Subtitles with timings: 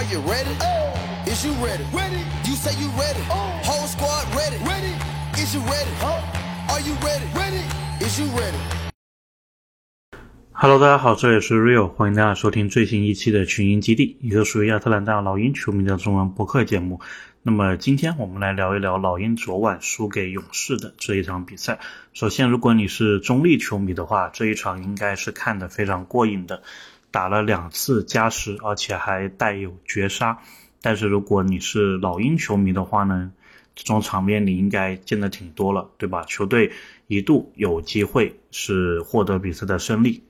[0.00, 0.56] Are you ready?
[0.62, 1.30] Oh.
[1.30, 1.84] Is you ready?
[1.92, 2.24] Ready.
[2.48, 3.20] You say you ready.
[3.62, 4.56] Whole squad ready.
[4.64, 4.94] Ready.
[5.34, 5.92] Is you ready?
[6.70, 7.26] Are you ready?
[7.34, 7.62] Ready.
[8.00, 8.56] Is you ready?
[10.52, 16.98] Hello，大家好，这里是 Rio，欢迎大家收听最新一期的群英基地，一个属于亚特兰大老鹰球迷的中文播客节目。
[17.42, 21.78] 那么今天我们来聊一聊老鹰昨晚输给勇士的这一场比赛。
[22.14, 26.62] 首先，如果你是中立球迷的话，这一场应该是看得非常过瘾的，
[27.10, 30.38] 打了两次加时，而且还带有绝杀。
[30.82, 33.32] 但是如果你是老鹰球迷的话呢，
[33.74, 36.24] 这种场面你应该见得挺多了，对吧？
[36.24, 36.72] 球队
[37.06, 40.22] 一度有机会是获得比赛的胜利。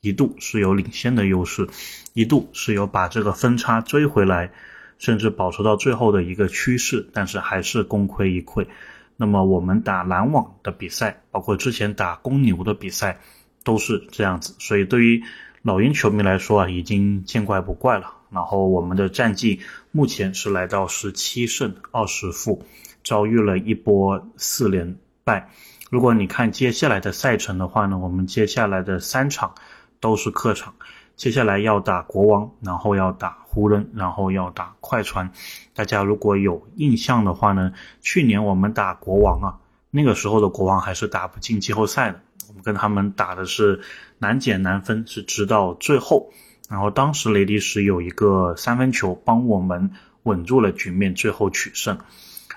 [0.00, 1.68] 一度是有领先的优势，
[2.14, 4.52] 一度是有把这个分差追回来，
[4.96, 8.68] 甚至保持到最后的一个趋势，但是还是功亏一篑。
[9.16, 13.18] 那么我们打篮网的比赛，包括之前打公牛的比赛，
[13.64, 14.54] 都是这样子。
[14.60, 15.24] 所以对于
[15.62, 18.14] 老鹰球迷来说啊，已经见怪不怪了。
[18.30, 22.64] 然后我们的战绩目前是来到十七胜二十负，
[23.02, 25.50] 遭遇了一波四连败。
[25.90, 29.54] 如果你看接下来的赛程的话呢，我们接下来的三场。
[30.00, 30.72] 都是客场，
[31.16, 35.28] 接下来要打国王，然后要打湖人，然后要打快船。
[35.74, 39.58] 大家如果有印象的话呢，去年我们打国王啊，
[39.90, 42.20] 那个时候的国王还是打不进季后赛的。
[42.48, 43.80] 我们跟他们打的是
[44.18, 46.30] 难解难分，是直到最后。
[46.68, 49.90] 然后当时雷迪什有一个三分球帮我们
[50.22, 51.98] 稳住了局面，最后取胜。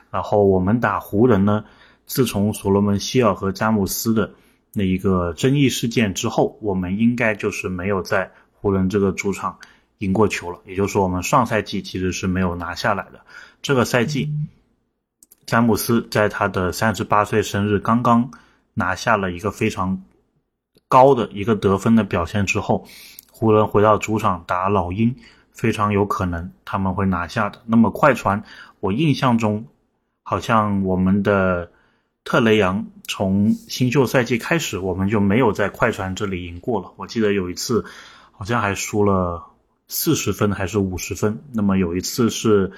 [0.09, 1.63] 然后我们打湖人呢，
[2.05, 4.31] 自从所罗门希尔和詹姆斯的。
[4.73, 9.57] 那一个争议事件之后，我们应该就是没有在湖人这个主场
[9.97, 10.59] 赢过球了。
[10.65, 13.19] 也就是说，我们上赛季其实是没有拿下来的。
[13.61, 14.33] 这个赛季，
[15.51, 18.31] 詹姆斯在他的三十八岁生日刚刚
[18.73, 20.01] 拿下了一个非常
[20.87, 22.87] 高的一个得分的表现之后，
[23.29, 25.13] 湖人回到主场打老鹰，
[25.51, 27.59] 非常有可能他们会拿下的。
[27.65, 28.45] 那么快船，
[28.79, 29.65] 我印象中
[30.23, 31.69] 好像我们的。
[32.23, 36.93] 特雷杨从新秀赛季开始，我们就没有在快船这里赢过了。
[36.95, 37.83] 我记得有一次，
[38.31, 39.47] 好像还输了
[39.89, 41.43] 四十分还是五十分。
[41.51, 42.71] 那么有一次是，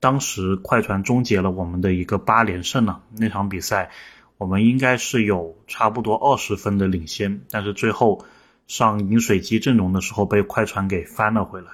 [0.00, 3.02] 当时快船终结了我们的一个八连胜了。
[3.16, 3.90] 那场比赛，
[4.38, 8.24] 我们应该是有差不多二十分的领先，但是最后
[8.66, 11.68] 上饮水机阵容的时候被快船给翻了回来。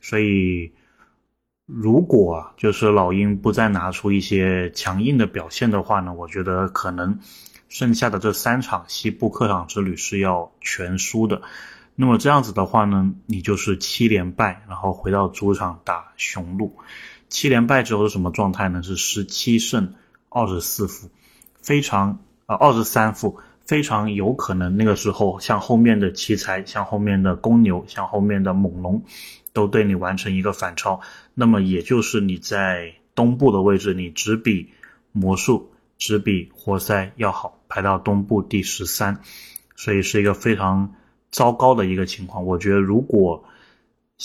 [0.00, 0.72] 所以。
[1.66, 7.20] 如果就是老鹰不再拿出一些强硬的表现的话呢，我觉得可能
[7.70, 11.40] 剩下的这三场西部客场之旅是要全输的。
[11.94, 16.76] 那么这样子的话呢，你就是七连败，然后回到主场打雄鹿。
[17.34, 18.80] 七连败之后是什么状态呢？
[18.84, 19.92] 是十七胜
[20.28, 21.10] 二十四负，
[21.60, 29.02] 非常啊二十三负，非常有可能那个时候像后面的奇才，像后面的公牛，像后面的猛龙。
[29.52, 31.00] 都对你完成一个反超，
[31.32, 34.68] 那么也就是你在东部的位置，你只比
[35.12, 39.20] 魔术、只比活塞要好，排到东部第十三，
[39.76, 40.94] 所以是一个非常
[41.30, 42.44] 糟糕的一个情况。
[42.44, 43.44] 我觉得如果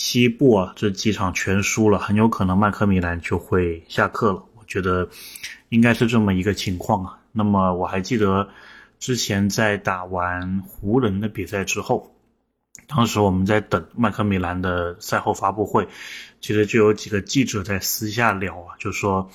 [0.02, 4.42] 西部啊这几场全输了，很有可能麦克米兰就会下课了。
[4.56, 5.10] 我觉得
[5.68, 7.18] 应该是这么一个情况啊。
[7.32, 8.48] 那么我还记得
[8.98, 12.14] 之前在打完湖人的比赛之后。
[12.86, 15.86] 当时我们在等麦克米兰的赛后发布会，
[16.40, 19.28] 其实就有几个记者在私下聊啊，就说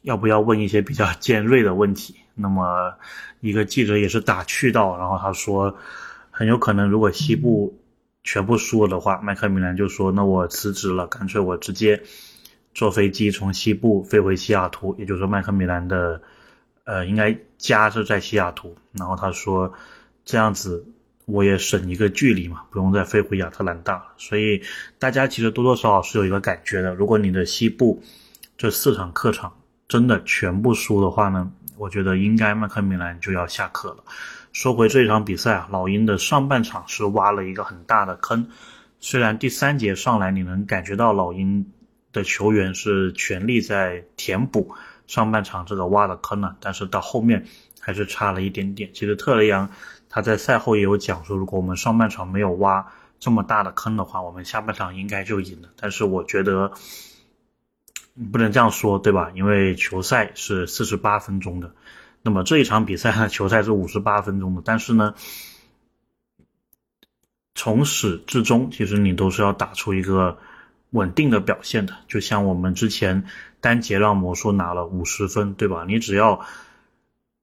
[0.00, 2.16] 要不要问一些比较尖锐的问题。
[2.34, 2.94] 那么
[3.40, 5.76] 一个记者也是打趣到，然后他说
[6.30, 7.78] 很有可能如果西部
[8.24, 12.02] 全部输了的话，麦克米兰就说那我辞职了，干脆我直接
[12.74, 16.20] 坐飞机从西部飞回西雅图，也就是说麦克米兰的
[16.82, 18.76] 呃应该家是在西雅图。
[18.90, 19.72] 然后他说
[20.24, 20.84] 这样子。
[21.26, 24.04] 我也省一个距离嘛，不用再飞回亚特兰大了。
[24.18, 24.60] 所以
[24.98, 26.94] 大家其实多多少少是有一个感觉的。
[26.94, 28.02] 如果你的西部
[28.58, 29.50] 这四场客场
[29.88, 34.04] 真的全部输的话呢，我觉得应该麦克米兰就要下课了。
[34.52, 38.48] 说回这一场比赛啊，老鹰的上半场是挖了一个很大的坑。
[39.00, 41.72] 虽然第三节上来你能感觉到老鹰
[42.12, 44.74] 的球员是全力在填补
[45.06, 47.46] 上半场这个挖的坑了，但是到后面
[47.80, 48.90] 还是差了一点点。
[48.94, 49.70] 其实特雷杨。
[50.16, 52.86] 他在赛后也有讲说，如果我们上半场没有挖
[53.18, 55.70] 这么大的坑的话，我们下半场应该就赢了。
[55.74, 56.70] 但是我觉得
[58.32, 59.30] 不能这样说，对吧？
[59.34, 61.74] 因为球赛是四十八分钟的，
[62.22, 64.62] 那么这一场比赛呢， 球赛是五十八分钟的。
[64.64, 65.14] 但是呢，
[67.54, 70.38] 从始至终，其实你都是要打出一个
[70.90, 71.94] 稳定的表现的。
[72.08, 73.24] 就像我们之前
[73.60, 75.84] 单节让魔术拿了五十分，对吧？
[75.86, 76.44] 你只要。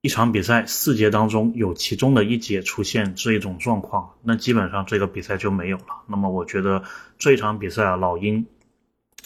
[0.04, 6.02] 一场比赛四节当中有其中的一节出现这一种状况，那基本上这个比赛就没有了。
[6.08, 6.82] 那么我觉得
[7.20, 8.48] 这一场比赛啊，老鹰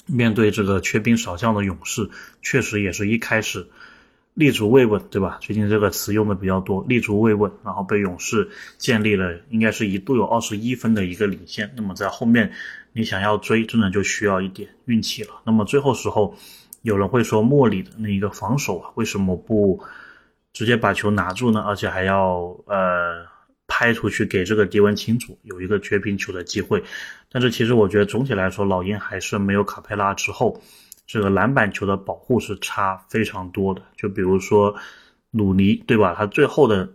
[0.05, 2.09] 面对这个缺兵少将的勇士，
[2.41, 3.67] 确实也是一开始
[4.33, 5.37] 立足未稳，对吧？
[5.41, 11.71] 最近这个词用的比较多，立足未稳，然后被勇士建立了应该是一度有二十一分的一个领先。
[11.75, 12.51] 那么在后面
[12.93, 15.29] 你想要追，真的就需要一点运气了。
[15.43, 16.35] 那么最后时候，
[16.81, 19.83] 有人会说莫里的那一个防守啊，为什么不
[20.53, 21.61] 直接把球拿住呢？
[21.61, 23.34] 而且还要呃。
[23.77, 26.81] 拍出去给这个迪文清楚有一个绝平球的机会，
[27.29, 30.61] 但是其实我觉得总体来说，老鹰还是没有卡佩拉之后，
[31.05, 33.81] 这个篮板球的保护是差非常多的。
[33.97, 34.73] 就比如说
[35.29, 36.15] 鲁尼，对吧？
[36.17, 36.93] 他最后的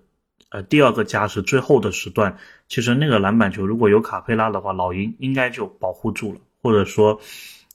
[0.48, 6.40] 呃第二个加时最后的时段，其实那个篮板球如果有卡佩拉的话，老鹰应该就保护住了。
[6.62, 7.20] 或者说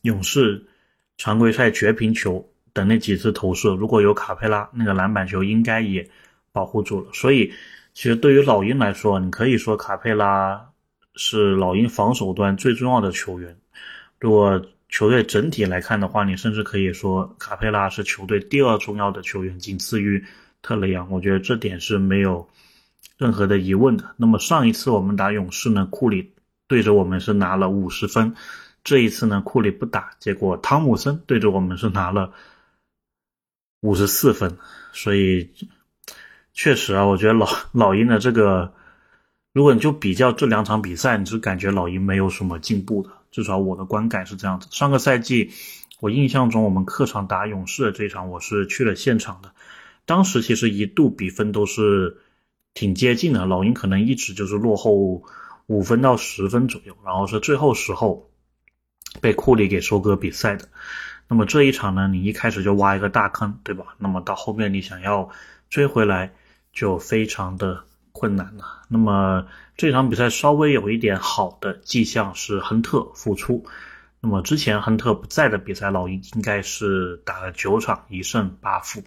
[0.02, 0.66] 勇士
[1.18, 6.10] 常规赛绝平球等那几次投射，如果有卡佩拉，那个篮板球应该也
[6.52, 7.12] 保护住了。
[7.14, 7.54] 所以。
[7.96, 10.70] 其实对于老鹰来说，你可以说卡佩拉
[11.16, 13.58] 是老鹰防守端最重要的球员。
[14.20, 20.22] 如果球队整体来看的话，你甚至可以说卡佩拉是球队第二重要的球员，仅次于
[20.62, 21.10] 特雷杨。
[21.10, 22.46] 我觉得这点是没有
[23.18, 24.14] 任何的疑问的。
[24.18, 26.34] 那么上一次我们打勇士呢，库里
[26.68, 28.36] 对着我们是拿了五十分，
[28.84, 32.34] 这一次呢库里不打，结果汤姆森对着我们是拿了
[33.80, 34.58] 五十四分，
[34.92, 35.50] 所以。
[36.56, 38.74] 确实啊，我觉得老老鹰的这个，
[39.52, 44.70] 如果你就比较这两场比赛，你是感觉老鹰没有什么进步的，至少我的观感是这样子。
[44.72, 45.52] 上个赛季，
[46.00, 49.52] 我印象中我们客场打勇士的这场，我是去了现场的，
[50.06, 52.18] 当时其实一度比分都是
[52.74, 55.22] 挺接近的，老鹰可能一直就是落后
[55.68, 58.30] 五分到十分左右，然后是最后时候
[59.20, 60.70] 被库里给收割比赛的。
[61.28, 63.88] 那么这一场呢，你一开始就挖一个大坑，对吧？
[63.98, 65.30] 那么到后面你想要
[65.70, 66.32] 追回来。
[66.76, 68.84] 就非常的困难了。
[68.88, 73.66] 那么这场比赛稍微有一点好的迹象是亨特复出。
[74.20, 79.04] 那么之前亨特不在的比赛，老鹰应该是打了九场一胜八负。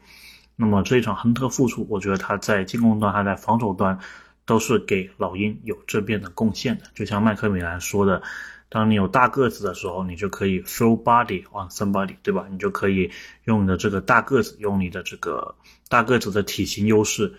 [0.56, 3.98] 那么这一场亨特复出，我觉得他在进攻端还在防守端
[4.44, 6.84] 都是给老鹰有这边的贡献的。
[6.94, 8.22] 就像麦克米兰说的，
[8.68, 12.46] 当你有大个子的时候，你就可以 throw body on somebody，对吧？
[12.50, 13.10] 你就可以
[13.44, 15.54] 用你的这个大个子，用你的这个
[15.88, 17.34] 大个子的体型优势。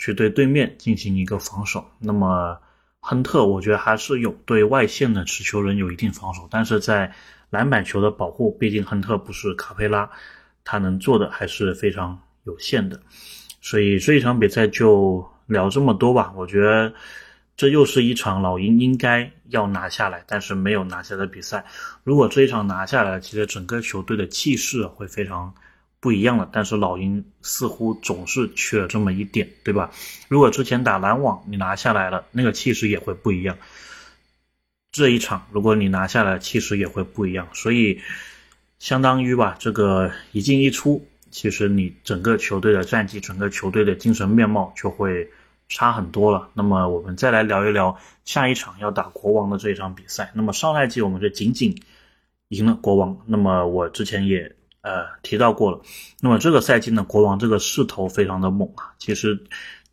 [0.00, 2.58] 去对对面进行一个防守，那么
[3.00, 7.12] 亨特我觉得还是有对外线的持球人有一定防守，但是在
[7.50, 10.08] 篮板球的保护，毕竟亨特不是卡佩拉，
[10.64, 12.98] 他能做的还是非常有限的。
[13.60, 16.32] 所以这一场比赛就聊这么多吧。
[16.34, 16.90] 我觉得
[17.54, 21.62] 这又是一场老鹰应该要拿下来，但是没有拿下的比赛。
[22.04, 25.54] 如果这一场拿下来，其实整个球队的气势会非常。
[26.00, 29.90] 不一样了，但是老鹰似乎总是缺这么一点，对吧？
[30.28, 33.58] 如果之前打篮网你拿下来了，那个气势也会不一样。
[34.90, 37.48] 这一场如果你拿下来，气势也会不一样。
[37.52, 38.00] 所以，
[38.78, 45.28] 相当于吧，这个一进一出，其实你整个球队的战绩、整个球队的精神面貌就会
[45.68, 46.48] 差很多了。
[46.54, 50.32] 那么，我们再来聊一聊下一场要打国王的这一场比赛。
[50.34, 51.82] 那么上赛季我们是仅仅
[52.48, 53.18] 赢了国王。
[53.26, 54.56] 那么我之前也。
[54.82, 55.80] 呃，提到过了。
[56.20, 58.94] 那么这个赛季呢，国王这个势头非常的猛啊。
[58.98, 59.38] 其实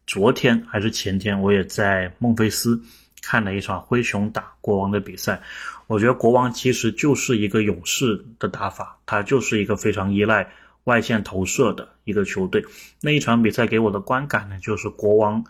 [0.05, 2.81] 昨天还是前天，我也在孟菲斯
[3.21, 5.41] 看了一场灰熊打国王的比赛。
[5.87, 10.49] 我觉得国王其实就是一个勇士的打法，他就是一个非常依赖
[10.85, 12.63] 外线投射的一个球队。
[13.01, 15.43] 那一场比赛给我的观感呢，就是国王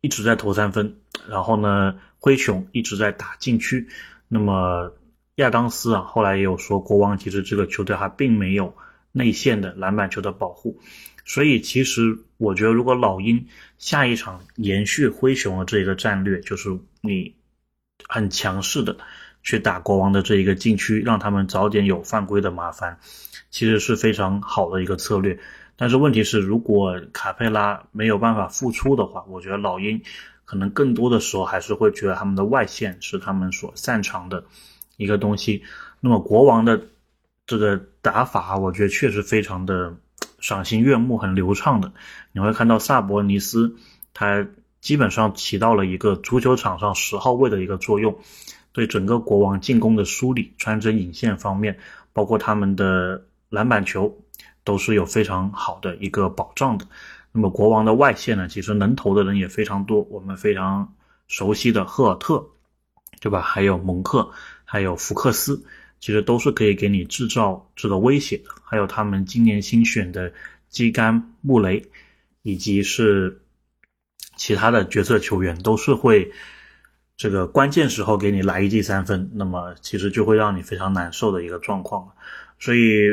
[0.00, 0.96] 一直在投三分，
[1.28, 3.88] 然后呢，灰熊一直在打禁区。
[4.28, 4.92] 那么
[5.36, 8.74] 亚当斯啊，后来也有说，国王其实这个球队还并没有。
[9.16, 10.80] 内线的篮板球的保护，
[11.24, 13.46] 所以其实我觉得，如果老鹰
[13.78, 17.32] 下一场延续灰熊的这一个战略，就是你
[18.08, 18.96] 很强势的
[19.44, 22.98] 去打国王的这一个禁区，让他们早点有犯规的麻烦，
[23.50, 25.38] 其实是非常好的一个策略。
[25.76, 30.02] 但是问题是，如果卡佩拉没有办法复出的话，我觉得老鹰
[30.44, 34.44] 可能更多的时候还是会觉得他们的外线是他们所擅长的
[34.96, 35.62] 一个东西。
[36.00, 36.80] 那么国王的。
[37.46, 39.94] 这个打法，我觉得确实非常的
[40.40, 41.92] 赏心悦目，很流畅的。
[42.32, 43.76] 你会看到萨博尼斯，
[44.14, 44.46] 他
[44.80, 48.18] 基本上起到了一个足球场上十号位的一个作用，
[48.72, 51.78] 对整个国王进攻的梳理、穿针引线方面，
[52.14, 54.16] 包括他们的篮板球，
[54.64, 56.86] 都是有非常好的一个保障的。
[57.30, 60.94] 那么国王的外线呢，其实能投的人也非常多，我们非常
[61.28, 62.42] 熟悉的赫尔特，
[63.20, 63.42] 对吧？
[63.42, 64.30] 还有蒙克，
[64.74, 65.64] 还有福克斯。
[66.00, 70.30] 其实都是可以给你制造这个威胁的，还有他们今年新选的
[70.68, 71.82] 基甘穆雷，
[72.42, 73.40] 以及是
[74.36, 76.30] 其他的角色球员，都是会
[77.16, 82.12] 这个关键时候给你来一记三分，那么其实就会让你非常难受的一个状况。
[82.58, 83.06] 所以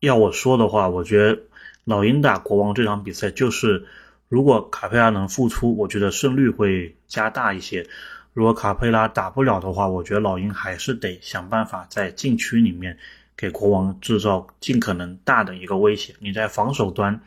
[0.00, 1.42] 要我说的话，我觉得
[1.84, 3.86] 老鹰打国王这场比赛就是，
[4.28, 7.84] 如果卡佩拉能复出，我觉得胜率会加大一些；
[8.34, 12.98] 如果卡佩拉打不了的话，我觉得老鹰还是得想办法在禁区里面
[13.36, 16.14] 给国王制造尽可能大的一个威胁。
[16.18, 17.20] 你在防守端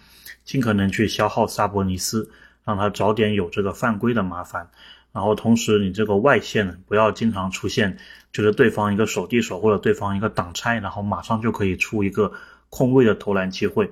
[0.43, 2.29] 尽可能去消耗萨博尼斯，
[2.65, 4.69] 让他早点有这个犯规的麻烦。
[5.13, 7.97] 然后同时，你这个外线不要经常出现，
[8.33, 12.33] 就是对方一个手递手或者对方一个挡拆，然后马上就可以出一个
[12.69, 13.89] 空位的投篮机会。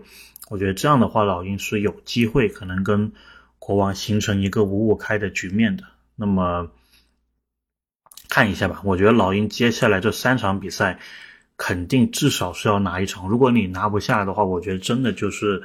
[0.49, 3.13] 我觉得这样的话，老鹰是有机会可能跟
[3.57, 5.83] 国王形成一个五五开的局面的。
[6.15, 6.69] 那么
[8.35, 10.99] 看一下吧，我觉得老鹰接下来这三场比赛
[11.55, 13.29] 肯定至少是要拿一场。
[13.29, 15.63] 如果你拿不下的话，我觉得真的就是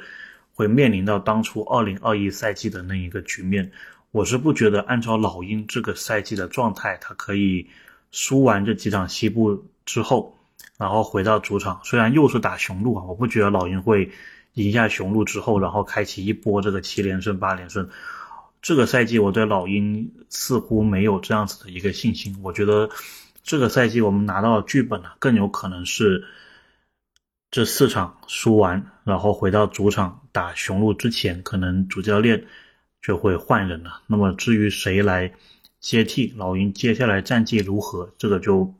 [0.53, 3.69] 会面临到当初二零二一赛季的那一个局面。
[4.11, 7.67] 我是不觉得，按照老鹰这个赛季的状态，他可以
[8.09, 10.33] 输完这几场西部之后，
[10.77, 14.09] 然后回到主场，虽然又是打雄鹿啊，我不觉得老鹰会
[14.53, 17.89] 赢下雄鹿之后，然后开启一波这个七连胜、八连胜。
[18.61, 22.37] 这个赛季我对老鹰似乎没有这样子的一个信心。
[22.43, 22.89] 我觉得
[23.43, 26.23] 这个赛季我们拿到剧本呢，更有可能是
[27.49, 32.45] 这四场输完，然后回到主场打雄鹿之前，可能主教练。
[33.03, 33.99] 就会换人了。
[34.05, 35.33] 那么至于谁来
[35.79, 38.75] 接替老鹰，接下来战绩如何，这个就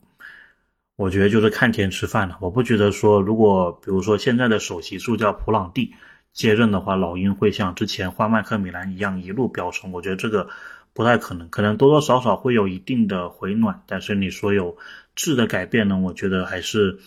[0.95, 2.37] 我觉得就是看天吃饭了。
[2.39, 5.91] 我不觉得说，如果比如说现在的首席助教普朗蒂
[6.33, 9.91] 接任的话，老鹰会像之前换麦克米兰一样一路飙升。
[9.91, 10.49] 我觉得这个
[10.93, 14.77] 不太可能，可能多多少少会有一定的回暖，但是你说有
[15.15, 16.99] 质的改变呢，我觉得还是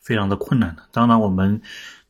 [0.00, 0.82] 非常的困难的。
[0.92, 1.62] 当然我们。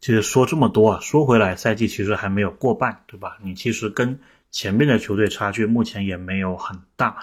[0.05, 3.39] 其实说这么多啊，说回来，赛季其实还没有过半，对吧？
[3.41, 4.19] 你其实跟
[4.51, 7.19] 前面的球队差距目前也没有很大，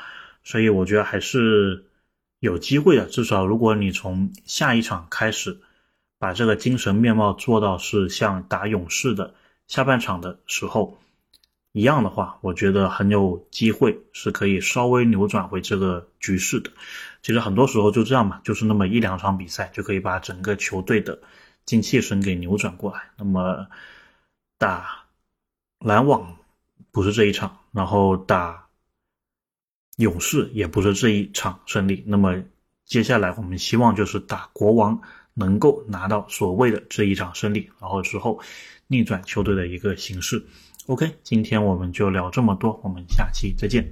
[0.45, 1.87] 所以我觉得还是
[2.39, 3.05] 有机会的。
[3.05, 5.59] 至少如果你从下一场开始，
[6.19, 9.33] 把这个精神面貌做到是像打勇士的
[9.67, 10.99] 下半场的时候
[11.71, 16.71] 一样的话，我觉得很有机会是可以稍微扭转回这个局势的。
[17.23, 21.19] 其实很多时候就这样嘛，就是那么一两场比赛就可以把整个球队的。
[21.65, 23.67] 精气神给扭转过来，那么
[24.57, 25.03] 打
[25.77, 26.37] 篮网
[26.89, 28.65] 不是这一场，然后打
[29.97, 32.41] 勇士也不是这一场胜利，那么
[32.85, 34.99] 接下来我们希望就是打国王
[35.39, 38.39] 能够拿到所谓的这一场胜利，然后之后
[38.87, 40.45] 逆转球队的一个形势。
[40.87, 43.89] OK，今天我们就聊这么多，我们下期再见。